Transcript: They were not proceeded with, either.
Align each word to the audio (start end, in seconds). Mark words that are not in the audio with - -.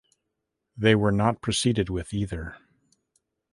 They 0.75 0.95
were 0.95 1.11
not 1.11 1.43
proceeded 1.43 1.91
with, 1.91 2.11
either. 2.11 2.57